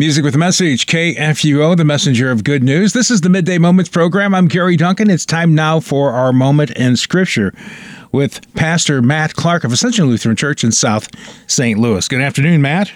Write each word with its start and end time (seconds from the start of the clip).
Music 0.00 0.22
with 0.22 0.36
a 0.36 0.38
message, 0.38 0.86
KFUO, 0.86 1.76
the 1.76 1.84
messenger 1.84 2.30
of 2.30 2.44
good 2.44 2.62
news. 2.62 2.92
This 2.92 3.10
is 3.10 3.22
the 3.22 3.28
Midday 3.28 3.58
Moments 3.58 3.90
program. 3.90 4.32
I'm 4.32 4.46
Gary 4.46 4.76
Duncan. 4.76 5.10
It's 5.10 5.26
time 5.26 5.56
now 5.56 5.80
for 5.80 6.12
our 6.12 6.32
moment 6.32 6.70
in 6.70 6.96
Scripture 6.96 7.52
with 8.12 8.40
Pastor 8.54 9.02
Matt 9.02 9.34
Clark 9.34 9.64
of 9.64 9.72
Ascension 9.72 10.06
Lutheran 10.06 10.36
Church 10.36 10.62
in 10.62 10.70
South 10.70 11.08
St. 11.50 11.80
Louis. 11.80 12.06
Good 12.06 12.20
afternoon, 12.20 12.62
Matt. 12.62 12.92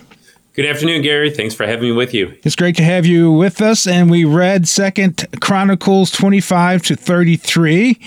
Good 0.53 0.65
afternoon, 0.65 1.03
Gary. 1.03 1.33
Thanks 1.33 1.57
for 1.57 1.67
having 1.67 1.89
me 1.89 1.91
with 1.91 2.15
you. 2.15 2.39
It's 2.45 2.55
great 2.55 2.77
to 2.77 2.85
have 2.85 3.05
you 3.05 3.33
with 3.33 3.61
us. 3.61 3.85
And 3.85 4.09
we 4.09 4.25
read 4.25 4.69
Second 4.69 5.27
Chronicles 5.41 6.13
25 6.13 6.83
to 6.83 6.95
33. 6.95 7.99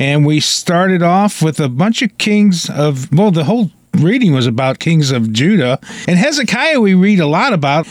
And 0.00 0.26
we 0.26 0.40
started 0.40 1.04
off 1.04 1.40
with 1.40 1.60
a 1.60 1.68
bunch 1.68 2.02
of 2.02 2.18
kings 2.18 2.68
of, 2.68 3.12
well, 3.16 3.30
the 3.30 3.44
whole 3.44 3.70
reading 3.94 4.32
was 4.32 4.46
about 4.46 4.78
kings 4.78 5.10
of 5.10 5.32
Judah. 5.32 5.78
And 6.06 6.18
Hezekiah, 6.18 6.80
we 6.80 6.94
read 6.94 7.20
a 7.20 7.26
lot 7.26 7.52
about. 7.52 7.86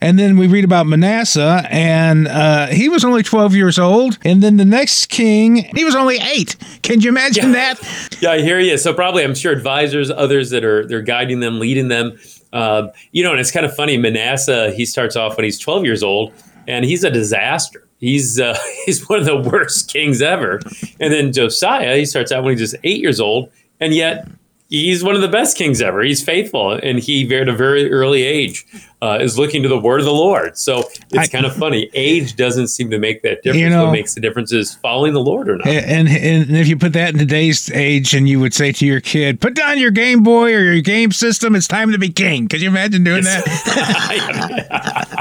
And 0.00 0.18
then 0.18 0.36
we 0.36 0.46
read 0.46 0.64
about 0.64 0.86
Manasseh, 0.86 1.66
and 1.70 2.28
uh, 2.28 2.66
he 2.66 2.88
was 2.88 3.04
only 3.04 3.22
12 3.22 3.54
years 3.54 3.78
old. 3.78 4.18
And 4.22 4.42
then 4.42 4.58
the 4.58 4.64
next 4.64 5.06
king, 5.06 5.64
he 5.74 5.84
was 5.84 5.94
only 5.94 6.18
eight. 6.18 6.56
Can 6.82 7.00
you 7.00 7.08
imagine 7.08 7.52
yeah. 7.52 7.74
that? 7.74 8.18
Yeah, 8.20 8.32
I 8.32 8.40
hear 8.40 8.60
you. 8.60 8.76
So, 8.76 8.92
probably, 8.92 9.24
I'm 9.24 9.34
sure 9.34 9.52
advisors, 9.52 10.10
others 10.10 10.50
that 10.50 10.64
are 10.64 10.86
they're 10.86 11.00
guiding 11.02 11.40
them, 11.40 11.58
leading 11.58 11.88
them. 11.88 12.18
Uh, 12.52 12.88
you 13.12 13.22
know, 13.22 13.30
and 13.30 13.40
it's 13.40 13.50
kind 13.50 13.64
of 13.64 13.74
funny. 13.74 13.96
Manasseh, 13.96 14.72
he 14.72 14.84
starts 14.84 15.16
off 15.16 15.36
when 15.36 15.44
he's 15.44 15.58
12 15.58 15.84
years 15.84 16.02
old, 16.02 16.32
and 16.68 16.84
he's 16.84 17.02
a 17.02 17.10
disaster. 17.10 17.86
He's 17.98 18.38
uh, 18.38 18.58
he's 18.84 19.08
one 19.08 19.20
of 19.20 19.24
the 19.24 19.36
worst 19.36 19.90
kings 19.90 20.20
ever. 20.20 20.60
And 21.00 21.12
then 21.12 21.32
Josiah, 21.32 21.96
he 21.96 22.04
starts 22.04 22.30
out 22.30 22.44
when 22.44 22.52
he's 22.56 22.70
just 22.70 22.82
eight 22.84 23.00
years 23.00 23.20
old, 23.20 23.50
and 23.80 23.94
yet 23.94 24.28
he's 24.74 25.04
one 25.04 25.14
of 25.14 25.20
the 25.20 25.28
best 25.28 25.56
kings 25.56 25.80
ever. 25.80 26.02
He's 26.02 26.22
faithful, 26.22 26.72
and 26.72 26.98
he, 26.98 27.32
at 27.34 27.48
a 27.48 27.52
very 27.52 27.90
early 27.92 28.22
age, 28.22 28.66
uh, 29.00 29.18
is 29.20 29.38
looking 29.38 29.62
to 29.62 29.68
the 29.68 29.78
word 29.78 30.00
of 30.00 30.06
the 30.06 30.12
Lord. 30.12 30.58
So 30.58 30.80
it's 31.10 31.16
I, 31.16 31.26
kind 31.26 31.46
of 31.46 31.54
funny. 31.54 31.90
Age 31.94 32.34
doesn't 32.36 32.68
seem 32.68 32.90
to 32.90 32.98
make 32.98 33.22
that 33.22 33.42
difference. 33.42 33.60
You 33.60 33.70
know, 33.70 33.84
what 33.84 33.92
makes 33.92 34.14
the 34.14 34.20
difference 34.20 34.52
is 34.52 34.74
following 34.74 35.12
the 35.12 35.20
Lord 35.20 35.48
or 35.48 35.58
not. 35.58 35.66
And, 35.66 36.08
and 36.08 36.56
if 36.56 36.66
you 36.66 36.76
put 36.76 36.92
that 36.94 37.12
in 37.12 37.18
today's 37.18 37.70
age, 37.70 38.14
and 38.14 38.28
you 38.28 38.40
would 38.40 38.54
say 38.54 38.72
to 38.72 38.86
your 38.86 39.00
kid, 39.00 39.40
"Put 39.40 39.54
down 39.54 39.78
your 39.78 39.90
Game 39.90 40.22
Boy 40.22 40.54
or 40.54 40.60
your 40.60 40.82
game 40.82 41.12
system. 41.12 41.54
It's 41.54 41.68
time 41.68 41.92
to 41.92 41.98
be 41.98 42.08
king." 42.08 42.48
Could 42.48 42.60
you 42.60 42.68
imagine 42.68 43.04
doing 43.04 43.24
that? 43.24 43.44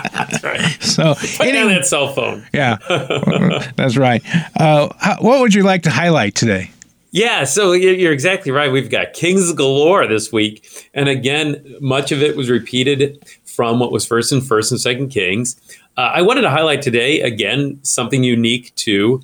that's 0.13 0.44
right. 0.44 0.81
So 0.81 1.13
put 1.13 1.41
anyway, 1.41 1.53
down 1.53 1.67
that 1.69 1.85
cell 1.85 2.13
phone. 2.13 2.45
Yeah, 2.53 2.78
that's 3.75 3.97
right. 3.97 4.23
Uh, 4.59 4.89
what 5.19 5.41
would 5.41 5.53
you 5.53 5.63
like 5.63 5.83
to 5.83 5.91
highlight 5.91 6.35
today? 6.35 6.72
Yeah, 7.14 7.44
so 7.44 7.73
you're 7.73 8.11
exactly 8.11 8.52
right. 8.52 8.72
We've 8.72 8.89
got 8.89 9.14
Kings 9.14 9.53
galore 9.53 10.08
this 10.08 10.31
week, 10.31 10.89
and 10.95 11.08
again, 11.08 11.64
much 11.80 12.11
of 12.11 12.23
it 12.23 12.36
was 12.36 12.50
repeated 12.50 13.23
from 13.45 13.80
what 13.80 13.92
was 13.92 14.03
first 14.03 14.31
and 14.31 14.44
first 14.44 14.72
and 14.72 14.81
second 14.81 15.09
Kings. 15.09 15.56
Uh, 15.95 16.09
I 16.16 16.23
wanted 16.23 16.41
to 16.41 16.50
highlight 16.50 16.81
today 16.81 17.22
again 17.22 17.78
something 17.84 18.23
unique 18.23 18.73
to 18.78 19.22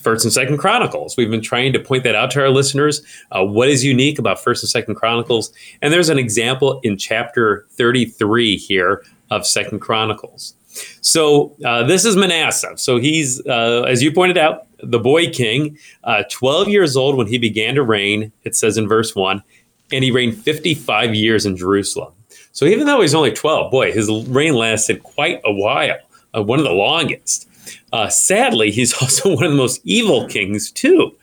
First 0.00 0.24
and 0.24 0.32
Second 0.32 0.56
Chronicles. 0.56 1.18
We've 1.18 1.30
been 1.30 1.42
trying 1.42 1.74
to 1.74 1.78
point 1.78 2.04
that 2.04 2.14
out 2.14 2.30
to 2.30 2.40
our 2.40 2.48
listeners. 2.48 3.02
Uh, 3.30 3.44
what 3.44 3.68
is 3.68 3.84
unique 3.84 4.18
about 4.18 4.42
First 4.42 4.62
and 4.62 4.70
Second 4.70 4.94
Chronicles? 4.94 5.52
And 5.82 5.92
there's 5.92 6.08
an 6.08 6.18
example 6.18 6.80
in 6.82 6.96
chapter 6.96 7.66
33 7.72 8.56
here 8.56 9.04
of 9.30 9.46
Second 9.46 9.80
Chronicles. 9.80 10.54
So 11.02 11.54
uh, 11.62 11.82
this 11.84 12.06
is 12.06 12.16
Manasseh. 12.16 12.78
So 12.78 12.96
he's, 12.96 13.46
uh, 13.46 13.82
as 13.82 14.02
you 14.02 14.10
pointed 14.12 14.38
out, 14.38 14.66
the 14.82 14.98
boy 14.98 15.30
king, 15.30 15.78
uh, 16.04 16.24
12 16.30 16.68
years 16.68 16.96
old 16.96 17.16
when 17.16 17.26
he 17.26 17.38
began 17.38 17.74
to 17.74 17.82
reign, 17.82 18.32
it 18.44 18.56
says 18.56 18.76
in 18.76 18.88
verse 18.88 19.14
1, 19.14 19.42
and 19.92 20.04
he 20.04 20.10
reigned 20.10 20.36
55 20.36 21.14
years 21.14 21.46
in 21.46 21.56
Jerusalem. 21.56 22.12
So 22.52 22.64
even 22.66 22.86
though 22.86 23.00
he's 23.00 23.14
only 23.14 23.32
12, 23.32 23.70
boy, 23.70 23.92
his 23.92 24.10
reign 24.28 24.54
lasted 24.54 25.02
quite 25.02 25.40
a 25.44 25.52
while, 25.52 25.96
uh, 26.34 26.42
one 26.42 26.58
of 26.58 26.64
the 26.64 26.72
longest. 26.72 27.48
Uh, 27.92 28.08
sadly, 28.08 28.70
he's 28.70 28.92
also 29.00 29.34
one 29.34 29.44
of 29.44 29.50
the 29.50 29.56
most 29.56 29.80
evil 29.84 30.26
kings, 30.28 30.70
too. 30.70 31.16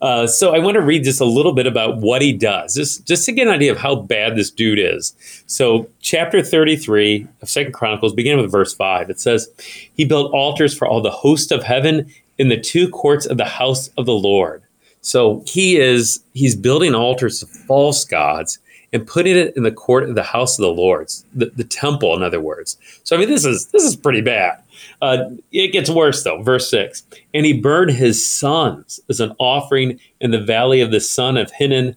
Uh, 0.00 0.26
so 0.26 0.54
I 0.54 0.58
want 0.60 0.76
to 0.76 0.80
read 0.80 1.04
just 1.04 1.20
a 1.20 1.26
little 1.26 1.52
bit 1.52 1.66
about 1.66 1.98
what 1.98 2.22
he 2.22 2.32
does, 2.32 2.74
just, 2.74 3.06
just 3.06 3.26
to 3.26 3.32
get 3.32 3.46
an 3.46 3.52
idea 3.52 3.70
of 3.70 3.78
how 3.78 3.96
bad 3.96 4.34
this 4.34 4.50
dude 4.50 4.78
is. 4.78 5.14
So, 5.46 5.88
chapter 6.00 6.42
33 6.42 7.26
of 7.42 7.48
Second 7.50 7.72
Chronicles, 7.72 8.14
beginning 8.14 8.40
with 8.40 8.50
verse 8.50 8.72
5, 8.72 9.10
it 9.10 9.20
says, 9.20 9.50
He 9.94 10.06
built 10.06 10.32
altars 10.32 10.76
for 10.76 10.88
all 10.88 11.02
the 11.02 11.10
host 11.10 11.52
of 11.52 11.64
heaven 11.64 12.10
in 12.38 12.48
the 12.48 12.58
two 12.58 12.88
courts 12.88 13.26
of 13.26 13.36
the 13.36 13.44
house 13.44 13.88
of 13.98 14.06
the 14.06 14.14
Lord. 14.14 14.62
So 15.02 15.42
he 15.46 15.76
is 15.76 16.22
he's 16.32 16.56
building 16.56 16.94
altars 16.94 17.40
to 17.40 17.46
false 17.46 18.04
gods 18.04 18.58
and 18.92 19.06
putting 19.06 19.36
it 19.36 19.56
in 19.56 19.62
the 19.62 19.70
court 19.70 20.08
of 20.08 20.14
the 20.14 20.22
house 20.22 20.58
of 20.58 20.62
the 20.62 20.72
Lord's, 20.72 21.24
the, 21.34 21.46
the 21.46 21.64
temple, 21.64 22.16
in 22.16 22.22
other 22.22 22.40
words. 22.40 22.76
So 23.04 23.16
I 23.16 23.18
mean, 23.18 23.28
this 23.28 23.44
is 23.44 23.66
this 23.66 23.82
is 23.82 23.96
pretty 23.96 24.20
bad. 24.20 24.62
Uh, 25.02 25.30
it 25.52 25.72
gets 25.72 25.88
worse 25.90 26.22
though. 26.22 26.42
Verse 26.42 26.70
six, 26.70 27.04
and 27.32 27.46
he 27.46 27.52
burned 27.52 27.92
his 27.92 28.26
sons 28.26 29.00
as 29.08 29.20
an 29.20 29.34
offering 29.38 29.98
in 30.20 30.30
the 30.30 30.40
valley 30.40 30.80
of 30.80 30.90
the 30.90 31.00
son 31.00 31.36
of 31.36 31.50
Hinnom, 31.52 31.96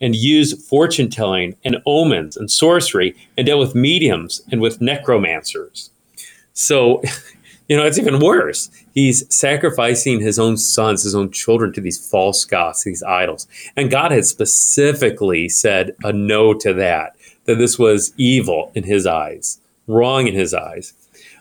and 0.00 0.14
used 0.14 0.62
fortune 0.62 1.08
telling 1.08 1.56
and 1.64 1.78
omens 1.86 2.36
and 2.36 2.50
sorcery, 2.50 3.16
and 3.36 3.46
dealt 3.46 3.60
with 3.60 3.74
mediums 3.74 4.42
and 4.50 4.60
with 4.60 4.80
necromancers. 4.80 5.90
So 6.52 7.02
You 7.68 7.78
know, 7.78 7.86
it's 7.86 7.98
even 7.98 8.18
worse. 8.18 8.70
He's 8.92 9.24
sacrificing 9.34 10.20
his 10.20 10.38
own 10.38 10.58
sons, 10.58 11.02
his 11.02 11.14
own 11.14 11.30
children 11.30 11.72
to 11.72 11.80
these 11.80 12.10
false 12.10 12.44
gods, 12.44 12.84
these 12.84 13.02
idols. 13.02 13.48
And 13.74 13.90
God 13.90 14.12
had 14.12 14.26
specifically 14.26 15.48
said 15.48 15.96
a 16.04 16.12
no 16.12 16.52
to 16.54 16.74
that, 16.74 17.16
that 17.46 17.56
this 17.56 17.78
was 17.78 18.12
evil 18.18 18.70
in 18.74 18.84
his 18.84 19.06
eyes, 19.06 19.60
wrong 19.86 20.26
in 20.26 20.34
his 20.34 20.52
eyes. 20.52 20.92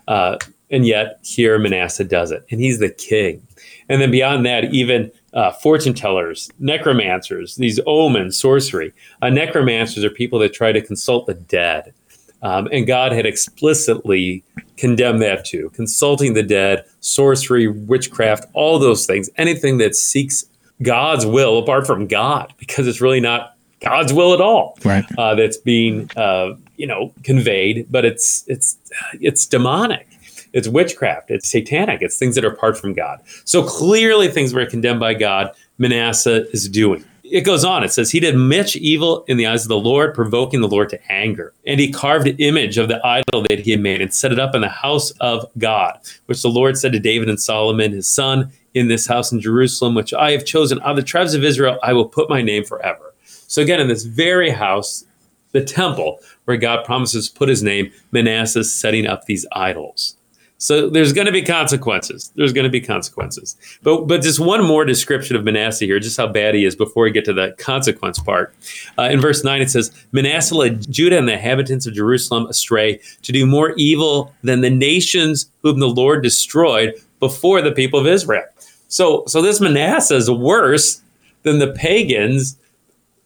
Uh, 0.08 0.38
and 0.74 0.86
yet 0.88 1.20
here 1.24 1.58
Manasseh 1.60 2.04
does 2.04 2.32
it, 2.32 2.44
and 2.52 2.60
he's 2.60 2.80
the 2.80 2.90
king. 2.90 3.46
And 3.88 4.02
then 4.02 4.12
beyond 4.12 4.46
that, 4.46 4.74
even 4.74 5.12
uh, 5.34 5.52
fortune 5.52 5.94
tellers, 5.94 6.50
necromancers, 6.60 7.56
these 7.56 7.80
omens, 7.86 8.38
sorcery. 8.38 8.92
Uh, 9.22 9.30
necromancers 9.30 10.04
are 10.04 10.10
people 10.10 10.40
that 10.40 10.54
try 10.54 10.72
to 10.72 10.82
consult 10.82 11.28
the 11.28 11.36
dead. 11.36 11.94
Um, 12.42 12.68
and 12.72 12.88
God 12.88 13.14
had 13.14 13.26
explicitly 13.26 14.44
condemned 14.76 15.22
that 15.22 15.46
too. 15.46 15.70
Consulting 15.76 16.34
the 16.34 16.44
dead, 16.44 16.86
sorcery, 17.00 17.68
witchcraft, 17.68 18.46
all 18.54 18.80
those 18.80 19.06
things, 19.06 19.30
anything 19.38 19.78
that 19.78 19.96
seeks 19.96 20.44
God's 20.82 21.26
will 21.26 21.60
apart 21.60 21.88
from 21.88 22.08
God, 22.08 22.54
because 22.58 22.88
it's 22.88 23.00
really 23.00 23.22
not 23.22 23.56
God's 23.80 24.12
will 24.12 24.34
at 24.34 24.42
all. 24.42 24.78
Right. 24.84 25.06
Uh, 25.18 25.36
that's 25.36 25.58
being, 25.58 26.10
uh, 26.18 26.56
you 26.78 26.88
know, 26.88 27.14
conveyed, 27.24 27.86
but 27.92 28.06
it's 28.06 28.44
it's 28.48 28.78
it's 29.22 29.46
demonic. 29.46 30.08
It's 30.54 30.68
witchcraft. 30.68 31.32
It's 31.32 31.50
satanic. 31.50 32.02
It's 32.02 32.18
things 32.18 32.36
that 32.36 32.46
are 32.46 32.52
apart 32.54 32.78
from 32.78 32.94
God. 32.94 33.22
So 33.44 33.64
clearly, 33.64 34.28
things 34.28 34.54
were 34.54 34.66
condemned 34.66 35.00
by 35.00 35.16
God. 35.16 35.52
Manasseh 35.78 36.50
is 36.52 36.70
doing 36.70 37.04
it 37.34 37.42
goes 37.42 37.64
on. 37.64 37.84
It 37.84 37.92
says, 37.92 38.12
He 38.12 38.20
did 38.20 38.36
much 38.36 38.76
evil 38.76 39.24
in 39.28 39.38
the 39.38 39.48
eyes 39.48 39.64
of 39.64 39.70
the 39.70 39.78
Lord, 39.78 40.14
provoking 40.14 40.62
the 40.62 40.68
Lord 40.68 40.90
to 40.90 41.12
anger. 41.12 41.52
And 41.66 41.80
he 41.80 41.92
carved 41.92 42.28
an 42.28 42.36
image 42.38 42.78
of 42.78 42.90
the 42.90 43.04
idol 43.06 43.42
that 43.50 43.60
he 43.60 43.72
had 43.72 43.80
made 43.80 44.02
and 44.02 44.14
set 44.14 44.32
it 44.32 44.40
up 44.40 44.54
in 44.54 44.62
the 44.62 44.70
house 44.70 45.10
of 45.20 45.50
God, 45.58 46.00
which 46.28 46.44
the 46.44 46.50
Lord 46.50 46.78
said 46.78 46.92
to 46.92 47.00
David 47.00 47.30
and 47.30 47.42
Solomon, 47.42 47.92
his 47.92 48.08
son, 48.08 48.52
in 48.76 48.88
this 48.88 49.08
house 49.08 49.32
in 49.32 49.40
Jerusalem, 49.40 49.96
which 49.96 50.14
I 50.14 50.32
have 50.32 50.46
chosen 50.46 50.80
out 50.82 50.92
of 50.92 50.96
the 50.98 51.04
tribes 51.04 51.34
of 51.34 51.44
Israel, 51.44 51.80
I 51.82 51.94
will 51.94 52.08
put 52.08 52.30
my 52.30 52.42
name 52.42 52.64
forever. 52.66 53.14
So 53.24 53.62
again, 53.62 53.80
in 53.80 53.88
this 53.88 54.04
very 54.04 54.50
house, 54.50 55.06
the 55.54 55.64
temple 55.64 56.20
where 56.46 56.58
God 56.58 56.84
promises 56.86 57.30
to 57.30 57.38
put 57.38 57.50
his 57.50 57.64
name, 57.64 57.92
Manasseh 58.12 58.64
setting 58.64 59.08
up 59.08 59.26
these 59.26 59.46
idols. 59.54 60.18
So 60.64 60.90
there's 60.90 61.12
going 61.12 61.26
to 61.26 61.34
be 61.34 61.42
consequences. 61.42 62.32
There's 62.38 62.54
going 62.54 62.64
to 62.64 62.70
be 62.70 62.80
consequences. 62.80 63.58
But 63.82 64.08
but 64.08 64.22
just 64.22 64.40
one 64.40 64.64
more 64.64 64.86
description 64.86 65.36
of 65.36 65.44
Manasseh 65.44 65.84
here, 65.84 66.00
just 66.00 66.16
how 66.16 66.28
bad 66.28 66.56
he 66.56 66.64
is 66.64 66.74
before 66.74 67.04
we 67.04 67.12
get 67.12 67.26
to 67.26 67.34
the 67.34 67.54
consequence 67.58 68.18
part. 68.18 68.56
Uh, 68.98 69.10
in 69.12 69.20
verse 69.20 69.44
9, 69.44 69.62
it 69.62 69.70
says, 69.70 69.92
Manasseh 70.14 70.56
led 70.56 70.90
Judah 70.90 71.18
and 71.18 71.28
the 71.28 71.34
inhabitants 71.34 71.86
of 71.86 71.94
Jerusalem 71.94 72.46
astray 72.46 73.02
to 73.24 73.34
do 73.34 73.46
more 73.46 73.74
evil 73.76 74.34
than 74.42 74.62
the 74.62 74.70
nations 74.70 75.52
whom 75.64 75.82
the 75.82 75.90
Lord 75.90 76.24
destroyed 76.24 76.94
before 77.20 77.62
the 77.62 77.74
people 77.74 78.00
of 78.00 78.08
Israel. 78.08 78.46
So, 78.88 79.26
so 79.28 79.42
this 79.42 79.60
Manasseh 79.60 80.16
is 80.16 80.32
worse 80.32 81.02
than 81.42 81.60
the 81.60 81.74
pagans 81.74 82.56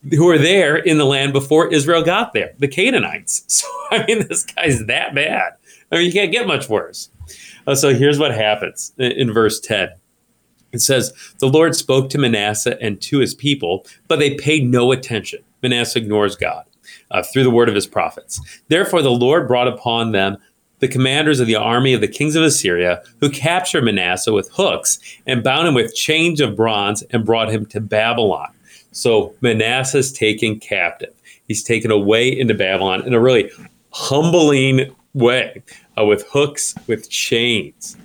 who 0.09 0.25
were 0.25 0.39
there 0.39 0.75
in 0.75 0.97
the 0.97 1.05
land 1.05 1.33
before 1.33 1.71
Israel 1.71 2.01
got 2.01 2.33
there, 2.33 2.53
the 2.57 2.67
Canaanites. 2.67 3.43
So, 3.47 3.67
I 3.95 4.05
mean, 4.05 4.27
this 4.27 4.43
guy's 4.43 4.85
that 4.87 5.15
bad. 5.15 5.56
I 5.91 5.97
mean, 5.97 6.05
you 6.05 6.13
can't 6.13 6.31
get 6.31 6.47
much 6.47 6.69
worse. 6.69 7.09
Uh, 7.65 7.75
so 7.75 7.93
here's 7.93 8.19
what 8.19 8.33
happens 8.33 8.93
in, 8.97 9.33
verse 9.33 9.59
10. 9.59 9.89
It 10.73 10.81
says, 10.81 11.13
The 11.39 11.47
Lord 11.47 11.75
spoke 11.75 12.09
to 12.11 12.17
Manasseh 12.17 12.77
and 12.81 13.01
to 13.01 13.19
his 13.19 13.33
people, 13.33 13.85
but 14.07 14.19
they 14.19 14.35
paid 14.35 14.69
no 14.69 14.91
attention. 14.91 15.39
Manasseh 15.61 15.99
ignores 15.99 16.35
God 16.35 16.65
uh, 17.11 17.23
through 17.23 17.43
the 17.43 17.51
word 17.51 17.69
of 17.69 17.75
his 17.75 17.87
prophets. 17.87 18.39
Therefore, 18.67 19.01
the 19.01 19.11
Lord 19.11 19.47
brought 19.47 19.67
upon 19.67 20.11
them 20.11 20.37
the 20.79 20.87
commanders 20.87 21.39
of 21.39 21.47
the 21.47 21.55
army 21.55 21.93
of 21.93 22.01
the 22.01 22.07
kings 22.07 22.35
of 22.35 22.43
Assyria, 22.43 23.01
who 23.19 23.29
captured 23.29 23.83
Manasseh 23.83 24.33
with 24.33 24.49
hooks 24.53 24.99
and 25.25 25.43
bound 25.43 25.67
him 25.67 25.73
with 25.73 25.95
chains 25.95 26.39
of 26.39 26.55
bronze 26.55 27.01
and 27.09 27.25
brought 27.25 27.49
him 27.49 27.65
to 27.67 27.81
Babylon. 27.81 28.53
So 28.91 29.33
Manasseh's 29.41 30.11
taken 30.11 30.59
captive. 30.59 31.13
He's 31.47 31.63
taken 31.63 31.91
away 31.91 32.27
into 32.27 32.53
Babylon 32.53 33.05
in 33.07 33.13
a 33.13 33.19
really 33.19 33.49
humbling 33.91 34.93
way 35.17 35.63
uh, 35.97 36.05
with 36.05 36.25
hooks, 36.29 36.75
with 36.87 37.09
chains. 37.09 37.97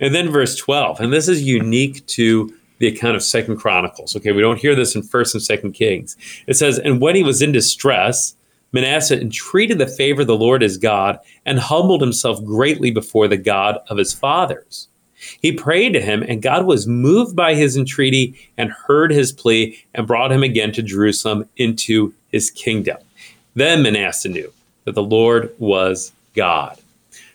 And 0.00 0.14
then 0.14 0.30
verse 0.30 0.56
12, 0.56 1.00
and 1.00 1.12
this 1.12 1.28
is 1.28 1.42
unique 1.42 2.06
to 2.08 2.52
the 2.78 2.88
account 2.88 3.16
of 3.16 3.22
Second 3.22 3.56
Chronicles. 3.56 4.14
Okay, 4.16 4.32
we 4.32 4.42
don't 4.42 4.58
hear 4.58 4.74
this 4.74 4.94
in 4.94 5.02
First 5.02 5.34
and 5.34 5.42
Second 5.42 5.72
Kings. 5.72 6.16
It 6.46 6.54
says, 6.54 6.78
And 6.78 7.00
when 7.00 7.16
he 7.16 7.22
was 7.22 7.40
in 7.40 7.52
distress, 7.52 8.34
Manasseh 8.72 9.18
entreated 9.18 9.78
the 9.78 9.86
favor 9.86 10.20
of 10.20 10.26
the 10.26 10.36
Lord 10.36 10.60
his 10.60 10.76
God 10.76 11.18
and 11.46 11.58
humbled 11.58 12.02
himself 12.02 12.44
greatly 12.44 12.90
before 12.90 13.28
the 13.28 13.38
God 13.38 13.78
of 13.88 13.96
his 13.96 14.12
fathers. 14.12 14.88
He 15.40 15.52
prayed 15.52 15.94
to 15.94 16.00
him, 16.00 16.22
and 16.22 16.42
God 16.42 16.66
was 16.66 16.86
moved 16.86 17.34
by 17.34 17.54
his 17.54 17.76
entreaty 17.76 18.34
and 18.58 18.70
heard 18.70 19.10
his 19.10 19.32
plea 19.32 19.78
and 19.94 20.06
brought 20.06 20.30
him 20.30 20.42
again 20.42 20.72
to 20.72 20.82
Jerusalem 20.82 21.48
into 21.56 22.12
his 22.32 22.50
kingdom. 22.50 22.98
Then 23.54 23.82
Manasseh 23.82 24.28
knew 24.28 24.52
that 24.84 24.94
the 24.94 25.02
Lord 25.02 25.54
was 25.58 26.12
God. 26.36 26.78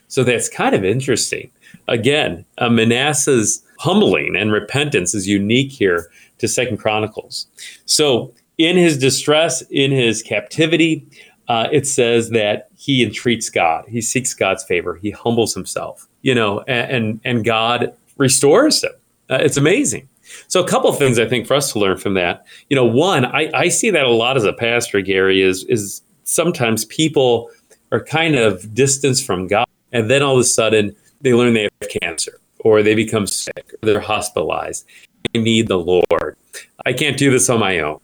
So 0.08 0.24
that's 0.24 0.48
kind 0.50 0.76
of 0.76 0.86
interesting. 0.86 1.52
Again, 1.88 2.46
uh, 2.58 2.70
Manasseh's 2.70 3.64
humbling 3.80 4.36
and 4.36 4.52
repentance 4.52 5.16
is 5.16 5.28
unique 5.28 5.72
here 5.72 6.10
to 6.38 6.48
Second 6.48 6.78
Chronicles. 6.78 7.48
So 7.86 8.34
in 8.58 8.78
his 8.78 8.98
distress, 8.98 9.62
in 9.72 9.92
his 9.92 10.22
captivity, 10.22 11.06
uh, 11.48 11.68
it 11.72 11.88
says 11.88 12.30
that 12.30 12.70
he 12.78 13.04
entreats 13.04 13.50
God. 13.50 13.86
He 13.88 14.02
seeks 14.02 14.34
God's 14.34 14.64
favor. 14.64 14.96
He 14.96 15.12
humbles 15.12 15.54
himself, 15.54 16.08
you 16.22 16.36
know, 16.36 16.62
and 16.62 16.92
and, 16.92 17.20
and 17.24 17.46
God 17.46 17.94
restores 18.18 18.84
him. 18.84 18.92
Uh, 19.30 19.40
it's 19.42 19.58
amazing. 19.58 20.08
So 20.48 20.64
a 20.64 20.68
couple 20.68 20.90
of 20.90 20.98
things 20.98 21.20
I 21.20 21.28
think 21.28 21.48
for 21.48 21.56
us 21.56 21.72
to 21.74 21.80
learn 21.80 21.98
from 21.98 22.14
that. 22.14 22.46
You 22.70 22.76
know, 22.76 22.86
one, 22.86 23.26
I, 23.26 23.50
I 23.54 23.70
see 23.70 23.90
that 23.90 24.06
a 24.06 24.12
lot 24.12 24.38
as 24.38 24.46
a 24.46 24.54
pastor, 24.54 25.02
Gary, 25.02 25.42
is 25.42 25.64
is 25.66 26.02
sometimes 26.24 26.86
people 26.86 27.50
are 27.92 28.04
kind 28.04 28.36
of 28.36 28.74
distanced 28.74 29.26
from 29.26 29.48
God, 29.48 29.68
and 29.92 30.10
then 30.10 30.22
all 30.22 30.36
of 30.36 30.42
a 30.42 30.44
sudden 30.44 30.96
they 31.22 31.34
learn 31.34 31.54
they 31.54 31.70
have 31.82 31.90
cancer, 32.02 32.40
or 32.60 32.84
they 32.84 32.96
become 32.96 33.28
sick, 33.28 33.74
or 33.82 33.86
they're 33.86 34.00
hospitalized. 34.00 34.86
They 35.34 35.42
need 35.42 35.68
the 35.68 35.80
Lord. 35.80 36.38
I 36.86 36.94
can't 36.94 37.18
do 37.18 37.32
this 37.32 37.50
on 37.50 37.60
my 37.60 37.80
own. 37.80 38.00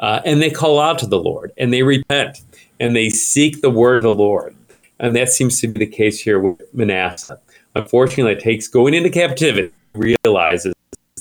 Uh, 0.00 0.20
and 0.24 0.40
they 0.40 0.50
call 0.50 0.80
out 0.80 0.98
to 0.98 1.06
the 1.06 1.18
Lord 1.18 1.52
and 1.58 1.72
they 1.72 1.82
repent 1.82 2.40
and 2.80 2.94
they 2.94 3.08
seek 3.08 3.60
the 3.60 3.70
word 3.70 3.98
of 3.98 4.02
the 4.02 4.14
Lord. 4.14 4.54
And 4.98 5.14
that 5.16 5.28
seems 5.28 5.60
to 5.60 5.68
be 5.68 5.84
the 5.84 5.90
case 5.90 6.20
here 6.20 6.40
with 6.40 6.62
Manasseh. 6.74 7.40
Unfortunately, 7.74 8.32
it 8.32 8.40
takes 8.40 8.68
going 8.68 8.94
into 8.94 9.10
captivity, 9.10 9.72
realizes 9.94 10.74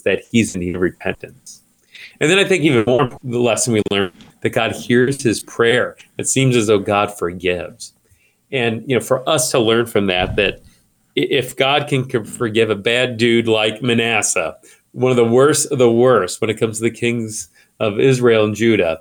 that 0.04 0.24
he's 0.32 0.56
in 0.56 0.62
need 0.62 0.76
of 0.76 0.82
repentance. 0.82 1.62
And 2.20 2.30
then 2.30 2.38
I 2.38 2.44
think 2.44 2.64
even 2.64 2.84
more 2.86 3.10
the 3.24 3.40
lesson 3.40 3.74
we 3.74 3.82
learn 3.92 4.12
that 4.42 4.50
God 4.52 4.74
hears 4.74 5.22
his 5.22 5.44
prayer. 5.44 5.98
It 6.18 6.28
seems 6.28 6.56
as 6.56 6.68
though 6.68 6.80
God 6.80 7.18
forgives. 7.18 7.94
And 8.52 8.84
you 8.88 8.96
know, 8.96 9.04
for 9.04 9.28
us 9.28 9.52
to 9.52 9.60
learn 9.60 9.86
from 9.86 10.08
that, 10.08 10.36
that 10.36 10.62
if 11.16 11.56
God 11.56 11.88
can 11.88 12.26
forgive 12.26 12.70
a 12.70 12.76
bad 12.76 13.18
dude 13.18 13.48
like 13.48 13.82
Manasseh, 13.82 14.58
one 14.92 15.12
of 15.12 15.18
the 15.18 15.26
worst 15.26 15.72
of 15.72 15.78
the 15.78 15.92
worst 15.92 16.42
when 16.42 16.50
it 16.50 16.60
comes 16.60 16.78
to 16.78 16.84
the 16.84 16.92
kings 16.92 17.50
of 17.80 18.00
Israel 18.00 18.46
and 18.46 18.56
Judah, 18.56 19.00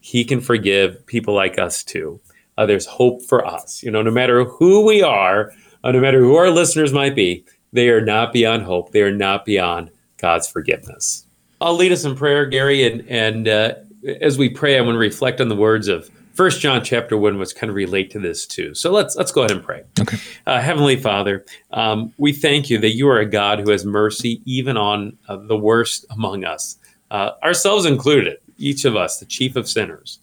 he 0.00 0.24
can 0.24 0.40
forgive 0.40 1.04
people 1.06 1.34
like 1.34 1.58
us 1.58 1.82
too. 1.82 2.20
Uh, 2.56 2.66
there's 2.66 2.86
hope 2.86 3.22
for 3.22 3.46
us. 3.46 3.82
You 3.82 3.90
know, 3.90 4.02
no 4.02 4.10
matter 4.10 4.44
who 4.44 4.84
we 4.84 5.02
are, 5.02 5.52
uh, 5.82 5.92
no 5.92 6.00
matter 6.00 6.20
who 6.20 6.36
our 6.36 6.50
listeners 6.50 6.92
might 6.92 7.14
be, 7.14 7.44
they 7.72 7.88
are 7.88 8.00
not 8.00 8.32
beyond 8.32 8.64
hope. 8.64 8.92
They 8.92 9.02
are 9.02 9.14
not 9.14 9.44
beyond 9.44 9.90
God's 10.18 10.48
forgiveness. 10.48 11.24
I'll 11.60 11.76
lead 11.76 11.92
us 11.92 12.04
in 12.04 12.16
prayer, 12.16 12.46
Gary, 12.46 12.86
and 12.86 13.06
and 13.08 13.48
uh, 13.48 13.74
as 14.20 14.38
we 14.38 14.48
pray, 14.48 14.78
I 14.78 14.80
want 14.80 14.94
to 14.94 14.98
reflect 14.98 15.40
on 15.40 15.48
the 15.48 15.56
words 15.56 15.88
of 15.88 16.10
First 16.34 16.60
John 16.60 16.82
chapter 16.84 17.16
one, 17.16 17.38
was 17.38 17.52
kind 17.52 17.70
of 17.70 17.76
relate 17.76 18.10
to 18.12 18.18
this 18.18 18.46
too. 18.46 18.74
So 18.74 18.92
let's 18.92 19.16
let's 19.16 19.32
go 19.32 19.42
ahead 19.42 19.50
and 19.50 19.62
pray. 19.62 19.82
Okay. 20.00 20.18
Uh, 20.46 20.60
Heavenly 20.60 20.96
Father, 20.96 21.44
um, 21.72 22.12
we 22.18 22.32
thank 22.32 22.70
you 22.70 22.78
that 22.78 22.94
you 22.94 23.08
are 23.08 23.18
a 23.18 23.26
God 23.26 23.60
who 23.60 23.70
has 23.70 23.84
mercy 23.84 24.40
even 24.44 24.76
on 24.76 25.16
uh, 25.28 25.36
the 25.36 25.56
worst 25.56 26.06
among 26.10 26.44
us, 26.44 26.78
uh, 27.10 27.32
ourselves 27.42 27.84
included. 27.84 28.38
Each 28.58 28.84
of 28.84 28.94
us, 28.94 29.18
the 29.18 29.26
chief 29.26 29.56
of 29.56 29.68
sinners. 29.68 30.18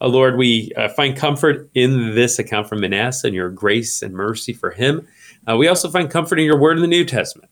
Uh, 0.00 0.08
Lord, 0.08 0.36
we 0.36 0.72
uh, 0.76 0.88
find 0.88 1.16
comfort 1.16 1.70
in 1.74 2.14
this 2.14 2.38
account 2.38 2.68
from 2.68 2.80
Manasseh 2.80 3.28
and 3.28 3.34
your 3.34 3.48
grace 3.48 4.02
and 4.02 4.12
mercy 4.12 4.52
for 4.52 4.72
him. 4.72 5.06
Uh, 5.48 5.56
we 5.56 5.68
also 5.68 5.88
find 5.88 6.10
comfort 6.10 6.38
in 6.38 6.44
your 6.44 6.58
word 6.58 6.76
in 6.76 6.82
the 6.82 6.88
New 6.88 7.04
Testament. 7.04 7.50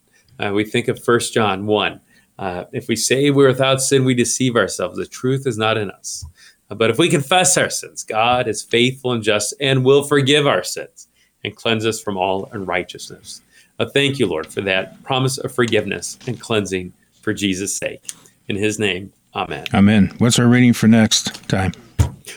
we 0.52 0.64
think 0.64 0.88
of 0.88 1.02
First 1.02 1.32
John 1.32 1.66
one. 1.66 2.00
if 2.38 2.88
we 2.88 2.96
say 2.96 3.30
we're 3.30 3.46
without 3.46 3.80
sin, 3.80 4.04
we 4.04 4.14
deceive 4.14 4.56
ourselves. 4.56 4.98
The 4.98 5.06
truth 5.06 5.46
is 5.46 5.56
not 5.56 5.78
in 5.78 5.90
us. 5.90 6.24
But 6.68 6.90
if 6.90 6.98
we 6.98 7.08
confess 7.08 7.56
our 7.56 7.70
sins, 7.70 8.04
God 8.04 8.48
is 8.48 8.62
faithful 8.62 9.12
and 9.12 9.22
just 9.22 9.54
and 9.60 9.84
will 9.84 10.02
forgive 10.02 10.46
our 10.46 10.64
sins 10.64 11.08
and 11.44 11.54
cleanse 11.54 11.86
us 11.86 12.00
from 12.00 12.16
all 12.16 12.48
unrighteousness. 12.52 13.42
Uh, 13.78 13.86
thank 13.86 14.18
you, 14.18 14.26
Lord, 14.26 14.46
for 14.46 14.60
that 14.62 15.02
promise 15.02 15.38
of 15.38 15.52
forgiveness 15.52 16.18
and 16.26 16.40
cleansing 16.40 16.92
for 17.20 17.34
Jesus' 17.34 17.76
sake. 17.76 18.02
In 18.48 18.56
his 18.56 18.78
name, 18.78 19.12
amen. 19.34 19.66
Amen. 19.74 20.12
What's 20.18 20.38
our 20.38 20.46
reading 20.46 20.72
for 20.72 20.86
next 20.86 21.48
time? 21.48 21.72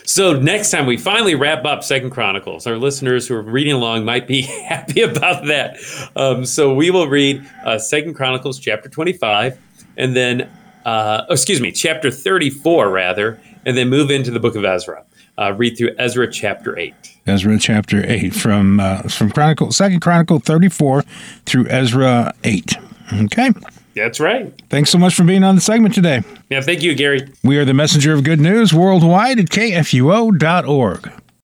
So 0.04 0.38
next 0.38 0.70
time 0.70 0.86
we 0.86 0.96
finally 0.96 1.34
wrap 1.34 1.64
up 1.64 1.82
Second 1.82 2.10
Chronicles, 2.10 2.66
our 2.66 2.76
listeners 2.76 3.26
who 3.26 3.34
are 3.34 3.42
reading 3.42 3.74
along 3.74 4.04
might 4.04 4.26
be 4.26 4.42
happy 4.68 5.02
about 5.02 5.46
that. 5.46 5.78
Um, 6.16 6.44
so 6.44 6.74
we 6.74 6.90
will 6.90 7.08
read 7.08 7.48
uh, 7.64 7.78
Second 7.78 8.14
Chronicles 8.14 8.58
chapter 8.58 8.88
twenty-five, 8.88 9.58
and 9.96 10.14
then 10.16 10.50
uh, 10.84 11.24
excuse 11.30 11.60
me, 11.60 11.72
chapter 11.72 12.10
thirty-four 12.10 12.90
rather, 12.90 13.40
and 13.68 13.76
then 13.76 13.90
move 13.90 14.10
into 14.10 14.30
the 14.30 14.40
book 14.40 14.56
of 14.56 14.64
Ezra. 14.64 15.04
Uh, 15.36 15.52
read 15.52 15.76
through 15.76 15.94
Ezra 15.98 16.32
chapter 16.32 16.76
eight. 16.78 16.94
Ezra 17.26 17.58
chapter 17.58 18.02
eight 18.10 18.34
from 18.34 18.80
uh, 18.80 19.02
from 19.02 19.30
Chronicle 19.30 19.70
Second 19.70 20.00
Chronicle 20.00 20.40
thirty 20.40 20.70
four 20.70 21.02
through 21.44 21.66
Ezra 21.68 22.32
eight. 22.44 22.76
Okay. 23.12 23.52
That's 23.94 24.20
right. 24.20 24.52
Thanks 24.70 24.90
so 24.90 24.98
much 24.98 25.14
for 25.14 25.24
being 25.24 25.44
on 25.44 25.54
the 25.54 25.60
segment 25.60 25.94
today. 25.94 26.22
Yeah, 26.50 26.60
thank 26.60 26.82
you, 26.82 26.94
Gary. 26.94 27.28
We 27.44 27.58
are 27.58 27.64
the 27.64 27.74
messenger 27.74 28.14
of 28.14 28.24
good 28.24 28.40
news 28.40 28.72
worldwide 28.72 29.38
at 29.38 29.46
kfuo.org. 29.46 31.12